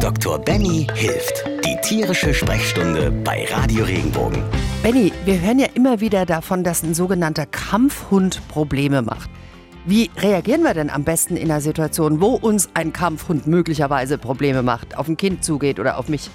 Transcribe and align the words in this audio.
Dr. 0.00 0.38
Benny 0.38 0.86
hilft. 0.94 1.44
Die 1.64 1.76
tierische 1.82 2.34
Sprechstunde 2.34 3.10
bei 3.10 3.46
Radio 3.50 3.84
Regenbogen. 3.84 4.42
Benny, 4.82 5.12
wir 5.24 5.40
hören 5.40 5.58
ja 5.58 5.66
immer 5.74 6.00
wieder 6.00 6.26
davon, 6.26 6.64
dass 6.64 6.82
ein 6.82 6.94
sogenannter 6.94 7.46
Kampfhund 7.46 8.46
Probleme 8.48 9.02
macht. 9.02 9.30
Wie 9.84 10.10
reagieren 10.18 10.62
wir 10.62 10.74
denn 10.74 10.90
am 10.90 11.04
besten 11.04 11.36
in 11.36 11.50
einer 11.50 11.60
Situation, 11.60 12.20
wo 12.20 12.34
uns 12.34 12.68
ein 12.74 12.92
Kampfhund 12.92 13.46
möglicherweise 13.46 14.18
Probleme 14.18 14.62
macht, 14.62 14.96
auf 14.96 15.08
ein 15.08 15.16
Kind 15.16 15.44
zugeht 15.44 15.80
oder 15.80 15.98
auf 15.98 16.08
mich? 16.08 16.30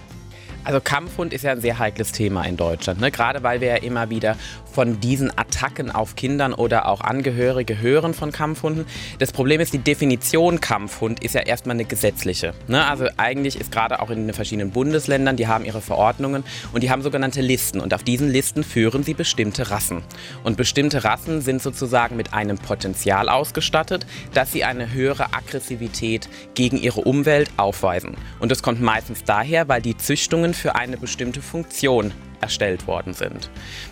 Also 0.66 0.80
Kampfhund 0.80 1.34
ist 1.34 1.44
ja 1.44 1.52
ein 1.52 1.62
sehr 1.62 1.78
heikles 1.78 2.12
Thema 2.12 2.44
in 2.46 2.56
Deutschland, 2.56 3.02
ne? 3.02 3.12
gerade 3.12 3.44
weil 3.44 3.60
wir 3.60 3.68
ja 3.68 3.76
immer 3.76 4.10
wieder 4.10 4.38
von 4.74 5.00
diesen 5.00 5.32
Attacken 5.38 5.92
auf 5.92 6.16
Kindern 6.16 6.54
oder 6.54 6.88
auch 6.88 7.02
Angehörige 7.02 7.80
hören 7.80 8.14
von 8.14 8.32
Kampfhunden. 8.32 8.86
Das 9.20 9.32
Problem 9.32 9.62
ist, 9.62 9.74
die 9.74 9.78
Definition 9.78 10.62
Kampfhund 10.62 11.24
ist 11.24 11.36
ja 11.36 11.42
erstmal 11.42 11.76
eine 11.76 11.86
gesetzliche. 11.86 12.54
Ne? 12.68 12.86
Also 12.86 13.08
eigentlich 13.18 13.60
ist 13.60 13.72
gerade 13.72 14.02
auch 14.02 14.10
in 14.10 14.26
den 14.26 14.34
verschiedenen 14.34 14.72
Bundesländern, 14.72 15.38
die 15.38 15.48
haben 15.48 15.66
ihre 15.66 15.82
Verordnungen 15.82 16.44
und 16.72 16.82
die 16.82 16.90
haben 16.90 17.04
sogenannte 17.04 17.42
Listen 17.42 17.80
und 17.80 17.94
auf 17.94 18.04
diesen 18.04 18.30
Listen 18.30 18.64
führen 18.64 19.04
sie 19.04 19.14
bestimmte 19.14 19.70
Rassen. 19.70 20.02
Und 20.44 20.58
bestimmte 20.58 21.04
Rassen 21.04 21.42
sind 21.42 21.62
sozusagen 21.62 22.16
mit 22.16 22.34
einem 22.34 22.58
Potenzial 22.58 23.30
ausgestattet, 23.30 24.08
dass 24.34 24.52
sie 24.52 24.64
eine 24.64 24.92
höhere 24.92 25.34
Aggressivität 25.34 26.28
gegen 26.56 26.78
ihre 26.78 27.02
Umwelt 27.02 27.52
aufweisen. 27.58 28.18
Und 28.40 28.52
das 28.52 28.64
kommt 28.64 28.82
meistens 28.82 29.24
daher, 29.24 29.68
weil 29.68 29.82
die 29.82 29.98
Züchtungen 29.98 30.53
für 30.54 30.76
eine 30.76 30.98
bestimmte 30.98 31.42
Funktion 31.42 32.14
erstellt 32.44 32.88
worden 32.88 33.14
sind. 33.14 33.50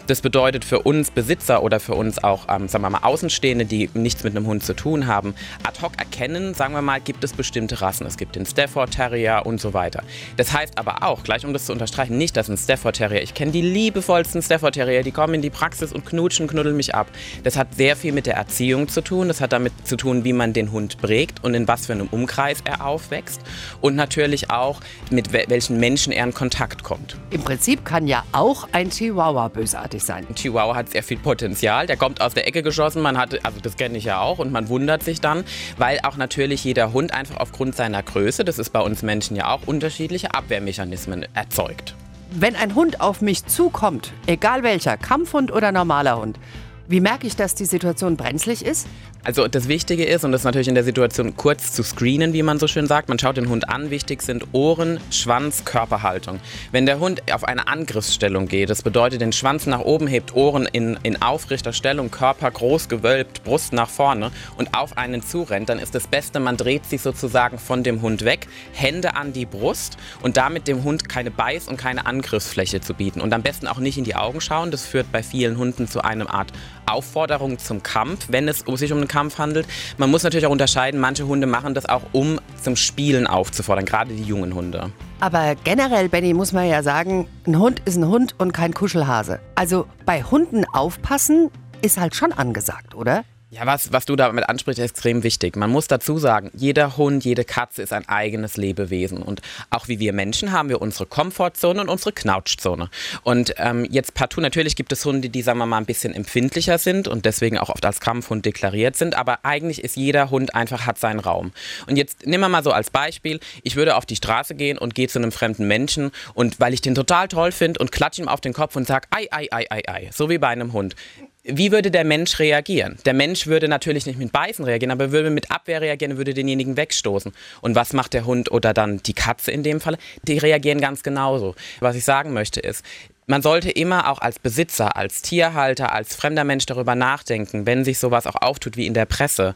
Das 0.08 0.22
bedeutet 0.22 0.66
für 0.66 0.80
uns 0.80 1.10
Besitzer 1.10 1.64
oder 1.64 1.80
für 1.80 1.96
uns 1.96 2.24
auch, 2.24 2.48
ähm, 2.50 2.68
sagen 2.68 2.84
wir 2.84 2.90
mal, 2.90 3.00
Außenstehende, 3.04 3.66
die 3.66 3.90
nichts 3.94 4.24
mit 4.24 4.36
einem 4.36 4.46
Hund 4.46 4.64
zu 4.64 4.74
tun 4.74 5.08
haben, 5.08 5.34
ad 5.64 5.82
hoc 5.82 5.98
erkennen, 5.98 6.54
sagen 6.54 6.74
wir 6.74 6.82
mal, 6.82 7.00
gibt 7.00 7.24
es 7.24 7.34
bestimmte 7.34 7.82
Rassen. 7.82 8.06
Es 8.06 8.18
gibt 8.18 8.36
den 8.36 8.46
Stafford 8.46 8.92
Terrier 8.92 9.44
und 9.46 9.62
so 9.62 9.74
weiter. 9.74 10.04
Das 10.38 10.52
heißt 10.54 10.78
aber 10.78 11.04
auch, 11.04 11.24
gleich 11.24 11.46
um 11.46 11.54
das 11.54 11.66
zu 11.66 11.72
unterstreichen, 11.72 12.18
nicht, 12.18 12.36
dass 12.36 12.50
ein 12.50 12.58
Stafford 12.58 12.98
Terrier, 12.98 13.22
ich 13.22 13.34
kenne 13.34 13.52
die 13.52 13.62
liebevollsten 13.62 14.42
Stafford 14.42 14.76
Terrier, 14.76 15.04
die 15.04 15.12
kommen 15.12 15.36
in 15.36 15.42
die 15.42 15.50
Praxis 15.50 15.94
und 15.94 16.06
knutschen, 16.06 16.48
knuddeln 16.48 16.76
mich 16.76 16.94
ab. 16.94 17.08
Das 17.44 17.58
hat 17.58 17.74
sehr 17.76 17.96
viel 17.96 18.12
mit 18.12 18.26
der 18.26 18.36
Erziehung 18.36 18.90
zu 18.90 19.02
tun. 19.02 19.30
Das 19.30 19.40
hat 19.40 19.54
damit 19.54 19.72
zu 19.88 19.96
tun, 19.96 20.24
wie 20.26 20.34
man 20.34 20.52
den 20.52 20.72
Hund 20.72 20.98
prägt 21.02 21.44
und 21.44 21.54
in 21.54 21.68
was 21.68 21.86
für 21.86 21.94
einem 21.94 22.08
Umkreis 22.08 22.60
er 22.66 22.86
aufwächst. 22.86 23.42
Und 23.80 23.96
natürlich 23.96 24.52
auch, 24.52 24.82
mit 25.10 25.32
welchen 25.32 25.80
Menschen 25.80 26.12
er 26.12 26.26
in 26.26 26.34
Kontakt 26.34 26.84
kommt. 26.84 27.16
Im 27.30 27.44
Prinzip 27.44 27.86
kann 27.86 28.08
ja 28.08 28.24
auch 28.34 28.41
auch 28.42 28.68
ein 28.72 28.90
Chihuahua 28.90 29.50
bösartig 29.50 30.04
sein. 30.04 30.26
Ein 30.28 30.34
Chihuahua 30.34 30.76
hat 30.76 30.90
sehr 30.90 31.04
viel 31.04 31.18
Potenzial. 31.18 31.86
Der 31.86 31.96
kommt 31.96 32.22
aus 32.22 32.34
der 32.34 32.48
Ecke 32.48 32.64
geschossen. 32.64 33.04
Man 33.04 33.16
hat, 33.16 33.46
also 33.46 33.60
das 33.62 33.78
kenne 33.78 34.00
ich 34.00 34.06
ja 34.06 34.20
auch, 34.20 34.40
und 34.40 34.52
man 34.52 34.68
wundert 34.68 35.04
sich 35.04 35.22
dann, 35.22 35.44
weil 35.78 36.00
auch 36.02 36.18
natürlich 36.18 36.64
jeder 36.64 36.92
Hund 36.92 37.14
einfach 37.14 37.38
aufgrund 37.38 37.76
seiner 37.76 38.02
Größe, 38.02 38.44
das 38.44 38.58
ist 38.58 38.72
bei 38.72 38.80
uns 38.80 39.04
Menschen 39.04 39.36
ja 39.36 39.52
auch, 39.52 39.68
unterschiedliche 39.68 40.34
Abwehrmechanismen 40.34 41.28
erzeugt. 41.36 41.94
Wenn 42.32 42.56
ein 42.56 42.74
Hund 42.74 43.00
auf 43.00 43.22
mich 43.22 43.46
zukommt, 43.46 44.12
egal 44.26 44.64
welcher, 44.64 44.98
Kampfhund 44.98 45.52
oder 45.52 45.72
normaler 45.72 46.18
Hund, 46.18 46.40
wie 46.88 47.00
merke 47.00 47.28
ich, 47.28 47.36
dass 47.36 47.54
die 47.54 47.66
Situation 47.66 48.18
brenzlig 48.18 48.66
ist? 48.66 48.88
Also 49.24 49.48
das 49.48 49.68
Wichtige 49.68 50.04
ist, 50.04 50.24
und 50.24 50.32
das 50.32 50.42
ist 50.42 50.46
natürlich 50.46 50.68
in 50.68 50.74
der 50.74 50.84
Situation 50.84 51.38
kurz 51.38 51.74
zu 51.74 51.84
screenen, 51.84 52.34
wie 52.34 52.42
man 52.42 52.58
so 52.58 52.66
schön 52.68 52.88
sagt, 52.88 53.08
man 53.08 53.20
schaut 53.20 53.38
den 53.38 53.50
Hund 53.50 53.70
an, 53.70 53.92
wichtig 53.92 54.24
sind 54.24 54.48
Ohren, 54.52 55.00
Schwanz, 55.12 55.64
Körperhaltung. 55.64 56.40
Wenn 56.72 56.88
der 56.88 57.00
Hund 57.00 57.32
auf 57.32 57.44
eine 57.44 57.68
Angriffsstellung 57.68 58.48
geht, 58.48 58.72
das 58.72 58.82
bedeutet 58.82 59.22
den 59.22 59.32
Schwanz 59.32 59.68
nach 59.68 59.82
oben 59.82 60.08
hebt, 60.08 60.36
Ohren 60.36 60.66
in, 60.66 60.98
in 61.04 61.22
aufrechter 61.22 61.72
Stellung, 61.72 62.10
Körper 62.10 62.50
groß 62.50 62.90
gewölbt, 62.90 63.44
Brust 63.44 63.74
nach 63.74 63.90
vorne 63.90 64.32
und 64.58 64.74
auf 64.74 64.98
einen 64.98 65.22
zurennt, 65.22 65.70
dann 65.70 65.78
ist 65.78 65.94
das 65.94 66.08
Beste, 66.08 66.40
man 66.40 66.58
dreht 66.58 66.88
sich 66.88 67.02
sozusagen 67.02 67.60
von 67.60 67.84
dem 67.84 68.02
Hund 68.02 68.26
weg, 68.26 68.48
Hände 68.74 69.16
an 69.16 69.34
die 69.34 69.46
Brust 69.46 69.98
und 70.24 70.36
damit 70.36 70.68
dem 70.68 70.84
Hund 70.84 71.10
keine 71.10 71.30
Beiß- 71.30 71.70
und 71.70 71.78
keine 71.78 72.08
Angriffsfläche 72.08 72.82
zu 72.82 72.96
bieten. 72.96 73.22
Und 73.22 73.34
am 73.34 73.44
besten 73.44 73.68
auch 73.68 73.78
nicht 73.78 74.00
in 74.00 74.04
die 74.04 74.16
Augen 74.16 74.42
schauen, 74.42 74.72
das 74.72 74.84
führt 74.84 75.12
bei 75.12 75.22
vielen 75.22 75.60
Hunden 75.60 75.88
zu 75.88 76.04
einer 76.04 76.34
Art 76.34 76.52
Aufforderung 76.88 77.60
zum 77.60 77.84
Kampf, 77.84 78.28
wenn 78.30 78.48
es 78.48 78.64
sich 78.76 78.92
um 78.92 78.98
einen 78.98 79.08
Kampf 79.12 79.38
handelt. 79.38 79.68
Man 79.98 80.10
muss 80.10 80.24
natürlich 80.24 80.48
auch 80.48 80.52
unterscheiden, 80.52 81.00
manche 81.00 81.28
Hunde 81.28 81.48
machen 81.48 81.74
das 81.74 81.86
auch, 81.88 82.02
um 82.14 82.40
zum 82.62 82.76
Spielen 82.76 83.28
aufzufordern, 83.28 83.86
gerade 83.86 84.14
die 84.14 84.24
jungen 84.24 84.56
Hunde. 84.56 84.92
Aber 85.20 85.56
generell, 85.64 86.10
Benny, 86.10 86.34
muss 86.34 86.54
man 86.54 86.68
ja 86.68 86.82
sagen, 86.82 87.28
ein 87.46 87.60
Hund 87.60 87.82
ist 87.86 87.98
ein 87.98 88.08
Hund 88.08 88.36
und 88.40 88.54
kein 88.54 88.74
Kuschelhase. 88.74 89.40
Also 89.56 89.86
bei 90.06 90.24
Hunden 90.24 90.66
aufpassen 90.66 91.52
ist 91.82 92.00
halt 92.00 92.16
schon 92.16 92.32
angesagt, 92.32 92.96
oder? 92.96 93.24
Ja, 93.54 93.66
was, 93.66 93.92
was 93.92 94.06
du 94.06 94.16
damit 94.16 94.48
ansprichst, 94.48 94.80
ist 94.80 94.92
extrem 94.92 95.24
wichtig. 95.24 95.58
Man 95.58 95.70
muss 95.70 95.88
dazu 95.88 96.18
sagen, 96.18 96.52
jeder 96.54 96.96
Hund, 96.96 97.26
jede 97.26 97.44
Katze 97.44 97.82
ist 97.82 97.92
ein 97.92 98.08
eigenes 98.08 98.56
Lebewesen. 98.56 99.22
Und 99.22 99.42
auch 99.70 99.90
wie 99.90 100.00
wir 100.00 100.14
Menschen 100.14 100.54
haben 100.54 100.70
wir 100.70 100.82
unsere 100.82 101.06
Komfortzone 101.06 101.82
und 101.82 101.90
unsere 101.90 102.14
Knautschzone. 102.14 102.90
Und 103.24 103.54
ähm, 103.58 103.86
jetzt 103.92 104.14
partout, 104.14 104.40
natürlich 104.40 104.78
gibt 104.78 104.94
es 104.94 105.04
Hunde, 105.04 105.28
die, 105.28 105.42
sagen 105.42 105.60
wir 105.60 105.66
mal, 105.66 105.80
ein 105.80 105.86
bisschen 105.86 106.16
empfindlicher 106.16 106.78
sind 106.78 107.10
und 107.10 107.26
deswegen 107.26 107.58
auch 107.58 107.68
oft 107.68 107.86
als 107.86 108.00
Kampfhund 108.00 108.46
deklariert 108.46 108.96
sind. 108.96 109.16
Aber 109.16 109.44
eigentlich 109.44 109.84
ist 109.84 109.98
jeder 109.98 110.30
Hund 110.30 110.56
einfach, 110.56 110.86
hat 110.86 110.98
seinen 110.98 111.20
Raum. 111.20 111.52
Und 111.88 111.98
jetzt 111.98 112.26
nehmen 112.26 112.46
wir 112.46 112.50
mal 112.50 112.64
so 112.64 112.72
als 112.72 112.90
Beispiel, 112.90 113.42
ich 113.64 113.76
würde 113.76 113.98
auf 113.98 114.06
die 114.06 114.16
Straße 114.16 114.56
gehen 114.56 114.78
und 114.78 114.96
gehe 114.96 115.10
zu 115.10 115.20
einem 115.20 115.34
fremden 115.34 115.68
Menschen 115.68 116.12
und 116.36 116.62
weil 116.62 116.74
ich 116.74 116.80
den 116.80 116.96
total 116.96 117.28
toll 117.28 117.52
finde 117.52 117.82
und 117.82 117.92
klatsche 117.92 118.22
ihm 118.22 118.30
auf 118.30 118.40
den 118.40 118.54
Kopf 118.54 118.78
und 118.78 118.88
sage, 118.88 119.10
ei, 119.12 119.28
ei, 119.30 119.50
ei, 119.52 119.66
ei, 119.70 119.84
ei, 119.88 120.10
so 120.14 120.30
wie 120.30 120.38
bei 120.38 120.48
einem 120.48 120.72
Hund 120.72 120.96
wie 121.44 121.72
würde 121.72 121.90
der 121.90 122.04
Mensch 122.04 122.38
reagieren? 122.38 122.98
Der 123.06 123.14
Mensch 123.14 123.48
würde 123.48 123.68
natürlich 123.68 124.06
nicht 124.06 124.20
mit 124.20 124.32
Beißen 124.32 124.64
reagieren, 124.64 124.92
aber 124.92 125.12
würde 125.12 125.32
mit 125.32 125.50
Abwehr 125.50 125.82
reagieren, 125.82 126.18
würde 126.18 126.36
denjenigen 126.36 126.78
wegstoßen. 126.78 127.32
Und 127.62 127.76
was 127.76 127.94
macht 127.94 128.14
der 128.14 128.26
Hund 128.26 128.52
oder 128.52 128.76
dann 128.76 129.02
die 129.04 129.14
Katze 129.14 129.52
in 129.52 129.64
dem 129.64 129.82
Fall? 129.82 129.98
Die 130.28 130.38
reagieren 130.38 130.80
ganz 130.80 131.02
genauso. 131.02 131.56
Was 131.80 131.96
ich 131.96 132.06
sagen 132.06 132.34
möchte 132.34 132.60
ist, 132.60 132.86
man 133.26 133.42
sollte 133.42 133.72
immer 133.72 134.12
auch 134.12 134.20
als 134.20 134.38
Besitzer, 134.38 134.96
als 134.96 135.24
Tierhalter, 135.24 135.94
als 135.94 136.16
fremder 136.16 136.44
Mensch 136.44 136.68
darüber 136.68 136.94
nachdenken, 136.94 137.66
wenn 137.66 137.86
sich 137.86 137.98
sowas 137.98 138.28
auch 138.28 138.36
auftut 138.36 138.78
wie 138.78 138.86
in 138.86 138.94
der 138.94 139.06
Presse. 139.06 139.54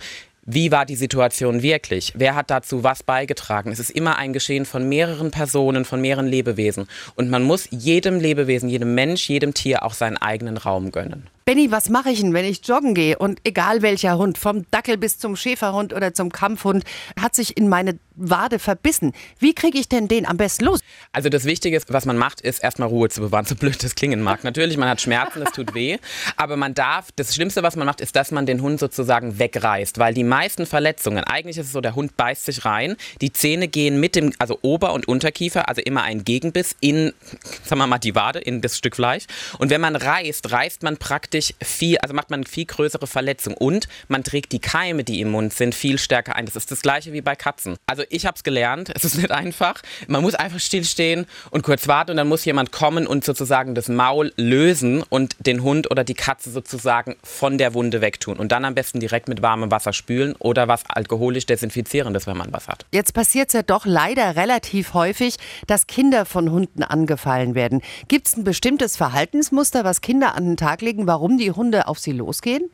Wie 0.48 0.72
war 0.72 0.86
die 0.86 0.96
Situation 0.96 1.62
wirklich? 1.62 2.14
Wer 2.16 2.36
hat 2.36 2.50
dazu 2.50 2.84
was 2.84 3.04
beigetragen? 3.04 3.72
Es 3.72 3.80
ist 3.80 3.90
immer 3.90 4.18
ein 4.18 4.34
Geschehen 4.34 4.66
von 4.66 4.88
mehreren 4.88 5.30
Personen, 5.30 5.86
von 5.86 6.02
mehreren 6.02 6.28
Lebewesen. 6.28 6.88
Und 7.16 7.30
man 7.30 7.44
muss 7.44 7.68
jedem 7.70 8.20
Lebewesen, 8.20 8.70
jedem 8.70 8.96
Mensch, 8.96 9.28
jedem 9.28 9.54
Tier 9.54 9.84
auch 9.84 9.94
seinen 9.94 10.18
eigenen 10.18 10.58
Raum 10.58 10.92
gönnen. 10.92 11.28
Benny, 11.48 11.70
was 11.70 11.90
mache 11.90 12.10
ich 12.10 12.22
denn, 12.22 12.34
wenn 12.34 12.44
ich 12.44 12.68
joggen 12.68 12.96
gehe 12.96 13.20
und 13.20 13.40
egal 13.44 13.84
welcher 13.84 14.18
Hund, 14.18 14.40
vom 14.40 14.66
Dackel 14.72 14.98
bis 14.98 15.20
zum 15.20 15.36
Schäferhund 15.36 15.94
oder 15.94 16.12
zum 16.12 16.32
Kampfhund, 16.32 16.84
hat 17.22 17.36
sich 17.36 17.56
in 17.56 17.70
meine 17.70 18.00
Wade 18.16 18.58
verbissen? 18.58 19.14
Wie 19.38 19.54
kriege 19.54 19.78
ich 19.78 19.88
denn 19.88 20.08
den 20.08 20.26
am 20.26 20.38
besten 20.38 20.66
los? 20.66 20.80
Also 21.12 21.30
das 21.30 21.46
Wichtige 21.46 21.80
was 21.88 22.06
man 22.08 22.18
macht, 22.18 22.42
ist 22.42 22.64
erstmal 22.64 22.88
Ruhe 22.88 23.10
zu 23.10 23.22
bewahren, 23.22 23.46
so 23.48 23.54
blöd 23.54 23.84
das 23.84 23.94
klingen 23.94 24.24
mag. 24.24 24.44
Natürlich, 24.44 24.78
man 24.78 24.90
hat 24.90 25.02
Schmerzen, 25.02 25.44
es 25.44 25.52
tut 25.52 25.76
weh, 25.76 26.00
aber 26.36 26.58
man 26.58 26.74
darf, 26.74 27.10
das 27.16 27.36
Schlimmste, 27.36 27.62
was 27.62 27.76
man 27.76 27.86
macht, 27.86 28.02
ist, 28.02 28.16
dass 28.16 28.32
man 28.32 28.48
den 28.48 28.64
Hund 28.64 28.80
sozusagen 28.80 29.38
wegreißt, 29.38 30.00
weil 30.00 30.16
die 30.16 30.24
meisten 30.24 30.66
Verletzungen, 30.66 31.24
eigentlich 31.26 31.60
ist 31.60 31.68
es 31.68 31.74
so, 31.74 31.82
der 31.82 31.94
Hund 31.94 32.18
beißt 32.18 32.46
sich 32.46 32.66
rein, 32.66 32.96
die 33.22 33.32
Zähne 33.32 33.68
gehen 33.68 34.00
mit 34.00 34.16
dem, 34.16 34.34
also 34.40 34.58
Ober- 34.64 34.94
und 34.94 35.08
Unterkiefer, 35.08 35.70
also 35.70 35.82
immer 35.82 36.02
ein 36.02 36.24
Gegenbiss 36.24 36.76
in, 36.80 37.14
sagen 37.64 37.80
wir 37.82 37.86
mal, 37.86 38.00
die 38.00 38.16
Wade, 38.16 38.40
in 38.40 38.62
das 38.62 38.80
Stück 38.80 38.96
Fleisch. 38.96 39.26
Und 39.60 39.70
wenn 39.70 39.82
man 39.82 39.96
reißt, 39.96 40.52
reißt 40.52 40.82
man 40.82 40.98
praktisch 40.98 41.35
richtig 41.36 41.56
viel, 41.62 41.98
also 42.00 42.14
macht 42.14 42.30
man 42.30 42.40
eine 42.40 42.48
viel 42.48 42.66
größere 42.66 43.08
Verletzung 43.08 43.56
und 43.56 43.88
man 44.08 44.24
trägt 44.24 44.52
die 44.52 44.60
Keime, 44.60 45.04
die 45.04 45.22
im 45.22 45.32
Mund 45.32 45.54
sind, 45.54 45.76
viel 45.76 45.98
stärker 45.98 46.36
ein. 46.36 46.46
Das 46.46 46.56
ist 46.56 46.72
das 46.72 46.82
gleiche 46.82 47.14
wie 47.14 47.22
bei 47.22 47.36
Katzen. 47.36 47.76
Also 47.88 48.04
ich 48.10 48.26
habe 48.26 48.36
es 48.36 48.44
gelernt, 48.44 48.92
es 48.96 49.04
ist 49.04 49.18
nicht 49.18 49.32
einfach. 49.32 49.82
Man 50.08 50.22
muss 50.22 50.36
einfach 50.36 50.60
stillstehen 50.60 51.26
und 51.52 51.64
kurz 51.64 51.88
warten 51.88 52.12
und 52.12 52.18
dann 52.18 52.28
muss 52.28 52.46
jemand 52.46 52.72
kommen 52.72 53.06
und 53.06 53.24
sozusagen 53.24 53.76
das 53.76 53.90
Maul 53.90 54.34
lösen 54.38 55.04
und 55.04 55.36
den 55.40 55.62
Hund 55.62 55.92
oder 55.92 56.04
die 56.04 56.14
Katze 56.14 56.50
sozusagen 56.52 57.16
von 57.24 57.58
der 57.58 57.74
Wunde 57.74 58.02
wegtun 58.02 58.38
und 58.38 58.52
dann 58.52 58.66
am 58.66 58.76
besten 58.76 59.00
direkt 59.00 59.28
mit 59.28 59.42
warmem 59.42 59.72
Wasser 59.72 59.94
spülen 59.94 60.36
oder 60.40 60.68
was 60.68 60.84
alkoholisch 60.88 61.46
desinfizierendes, 61.46 62.28
wenn 62.28 62.38
man 62.38 62.54
was 62.54 62.68
hat. 62.68 62.86
Jetzt 62.92 63.14
passiert 63.14 63.50
es 63.50 63.54
ja 63.54 63.64
doch 63.64 63.86
leider 63.86 64.36
relativ 64.36 64.94
häufig, 64.94 65.36
dass 65.68 65.88
Kinder 65.88 66.26
von 66.26 66.52
Hunden 66.52 66.84
angefallen 66.84 67.56
werden. 67.56 67.82
Gibt 68.08 68.28
es 68.28 68.38
ein 68.38 68.44
bestimmtes 68.44 68.96
Verhaltensmuster, 68.96 69.84
was 69.84 70.02
Kinder 70.02 70.36
an 70.36 70.46
den 70.46 70.58
Tag 70.58 70.82
legen, 70.82 71.08
warum 71.08 71.25
warum 71.26 71.40
die 71.40 71.52
Hunde 71.52 71.88
auf 71.88 71.98
sie 71.98 72.12
losgehen? 72.12 72.70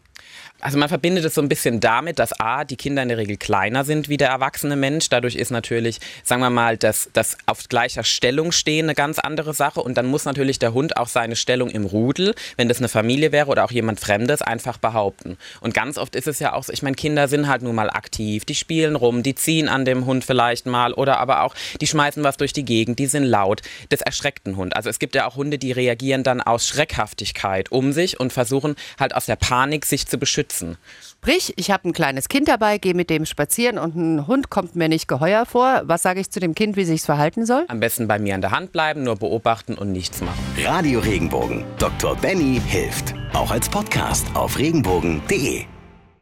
Also 0.62 0.78
man 0.78 0.90
verbindet 0.90 1.26
es 1.26 1.34
so 1.34 1.42
ein 1.42 1.50
bisschen 1.50 1.80
damit, 1.80 2.20
dass 2.20 2.40
A, 2.40 2.64
die 2.64 2.76
Kinder 2.76 3.02
in 3.02 3.10
der 3.10 3.18
Regel 3.18 3.38
kleiner 3.38 3.84
sind 3.84 4.10
wie 4.10 4.18
der 4.18 4.30
erwachsene 4.30 4.76
Mensch. 4.76 5.10
Dadurch 5.10 5.36
ist 5.36 5.50
natürlich, 5.50 6.00
sagen 6.24 6.42
wir 6.42 6.52
mal, 6.52 6.78
das, 6.78 7.10
das 7.14 7.38
auf 7.48 7.68
gleicher 7.68 8.04
Stellung 8.04 8.52
stehen 8.52 8.86
eine 8.86 8.94
ganz 8.94 9.18
andere 9.18 9.56
Sache. 9.56 9.82
Und 9.82 9.98
dann 9.98 10.06
muss 10.06 10.26
natürlich 10.26 10.60
der 10.60 10.74
Hund 10.74 10.98
auch 10.98 11.08
seine 11.08 11.36
Stellung 11.36 11.70
im 11.70 11.86
Rudel, 11.86 12.36
wenn 12.58 12.70
das 12.70 12.78
eine 12.78 12.90
Familie 12.90 13.32
wäre 13.32 13.48
oder 13.48 13.66
auch 13.66 13.72
jemand 13.72 14.00
Fremdes, 14.00 14.44
einfach 14.44 14.78
behaupten. 14.78 15.38
Und 15.62 15.74
ganz 15.74 15.98
oft 15.98 16.16
ist 16.16 16.28
es 16.28 16.40
ja 16.40 16.54
auch 16.54 16.64
so, 16.64 16.72
ich 16.72 16.84
meine, 16.84 16.96
Kinder 16.96 17.28
sind 17.28 17.48
halt 17.48 17.64
nun 17.64 17.74
mal 17.74 17.90
aktiv, 17.90 18.46
die 18.46 18.56
spielen 18.56 18.96
rum, 18.96 19.24
die 19.24 19.34
ziehen 19.34 19.68
an 19.68 19.84
dem 19.84 20.06
Hund 20.06 20.24
vielleicht 20.24 20.68
mal 20.68 20.94
oder 20.94 21.20
aber 21.20 21.42
auch, 21.42 21.56
die 21.82 21.88
schmeißen 21.88 22.24
was 22.24 22.38
durch 22.38 22.54
die 22.54 22.66
Gegend, 22.66 23.00
die 23.00 23.08
sind 23.08 23.24
laut. 23.24 23.62
Das 23.90 24.02
erschreckt 24.02 24.46
einen 24.46 24.58
Hund. 24.58 24.76
Also 24.76 24.90
es 24.90 25.00
gibt 25.00 25.16
ja 25.16 25.26
auch 25.26 25.38
Hunde, 25.38 25.58
die 25.58 25.72
reagieren 25.72 26.24
dann 26.24 26.40
aus 26.40 26.68
Schreckhaftigkeit 26.68 27.72
um 27.72 27.94
sich 27.94 28.20
und 28.20 28.32
versuchen 28.32 28.76
halt 29.00 29.16
aus 29.16 29.26
der 29.26 29.38
Panik 29.38 29.86
sich 29.86 30.06
zu 30.12 30.20
beschützen. 30.20 30.78
Sprich, 31.02 31.54
ich 31.56 31.72
habe 31.72 31.90
ein 31.90 31.94
kleines 31.94 32.30
Kind 32.30 32.48
dabei, 32.48 32.78
gehe 32.78 32.94
mit 32.94 33.10
dem 33.10 33.26
spazieren 33.26 33.80
und 33.80 33.96
ein 33.96 34.28
Hund 34.28 34.50
kommt 34.52 34.76
mir 34.76 34.90
nicht 34.90 35.08
geheuer 35.08 35.46
vor. 35.48 35.82
Was 35.86 36.04
sage 36.04 36.20
ich 36.20 36.30
zu 36.30 36.40
dem 36.40 36.54
Kind, 36.54 36.76
wie 36.76 36.86
sich 36.86 37.02
verhalten 37.02 37.46
soll? 37.46 37.66
Am 37.68 37.80
besten 37.80 38.08
bei 38.08 38.20
mir 38.20 38.36
an 38.36 38.42
der 38.42 38.52
Hand 38.52 38.72
bleiben, 38.72 39.04
nur 39.04 39.16
beobachten 39.16 39.76
und 39.76 39.92
nichts 39.92 40.22
machen. 40.22 40.40
Radio 40.64 41.00
Regenbogen. 41.00 41.64
Dr. 41.80 42.16
Benny 42.16 42.62
hilft. 42.68 43.16
Auch 43.34 43.50
als 43.50 43.70
Podcast 43.70 44.28
auf 44.36 44.60
regenbogen.de. 44.60 45.64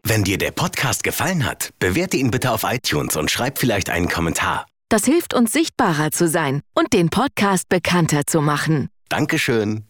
Wenn 0.03 0.23
dir 0.23 0.37
der 0.37 0.51
Podcast 0.51 1.03
gefallen 1.03 1.45
hat, 1.45 1.71
bewerte 1.79 2.17
ihn 2.17 2.31
bitte 2.31 2.51
auf 2.51 2.63
iTunes 2.63 3.17
und 3.17 3.29
schreib 3.29 3.57
vielleicht 3.59 3.89
einen 3.89 4.07
Kommentar. 4.07 4.65
Das 4.89 5.05
hilft 5.05 5.33
uns 5.33 5.51
sichtbarer 5.51 6.11
zu 6.11 6.27
sein 6.27 6.61
und 6.73 6.93
den 6.93 7.09
Podcast 7.09 7.69
bekannter 7.69 8.25
zu 8.25 8.41
machen. 8.41 8.89
Dankeschön. 9.09 9.88